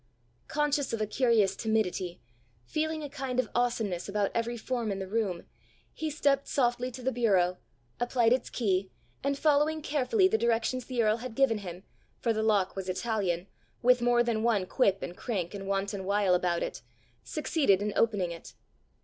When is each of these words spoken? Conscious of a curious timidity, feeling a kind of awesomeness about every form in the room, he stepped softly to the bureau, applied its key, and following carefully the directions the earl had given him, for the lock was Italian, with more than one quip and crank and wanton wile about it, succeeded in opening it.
Conscious 0.47 0.93
of 0.93 0.99
a 0.99 1.05
curious 1.05 1.55
timidity, 1.55 2.19
feeling 2.65 3.03
a 3.03 3.07
kind 3.07 3.39
of 3.39 3.51
awesomeness 3.53 4.09
about 4.09 4.31
every 4.33 4.57
form 4.57 4.91
in 4.91 4.97
the 4.97 5.07
room, 5.07 5.45
he 5.93 6.09
stepped 6.09 6.47
softly 6.47 6.89
to 6.89 7.03
the 7.03 7.11
bureau, 7.11 7.59
applied 7.99 8.33
its 8.33 8.49
key, 8.49 8.89
and 9.23 9.37
following 9.37 9.79
carefully 9.79 10.27
the 10.27 10.39
directions 10.39 10.85
the 10.85 11.03
earl 11.03 11.17
had 11.17 11.35
given 11.35 11.59
him, 11.59 11.83
for 12.19 12.33
the 12.33 12.41
lock 12.41 12.75
was 12.75 12.89
Italian, 12.89 13.45
with 13.83 14.01
more 14.01 14.23
than 14.23 14.41
one 14.41 14.65
quip 14.65 15.03
and 15.03 15.15
crank 15.15 15.53
and 15.53 15.67
wanton 15.67 16.03
wile 16.03 16.33
about 16.33 16.63
it, 16.63 16.81
succeeded 17.23 17.79
in 17.79 17.93
opening 17.95 18.31
it. 18.31 18.55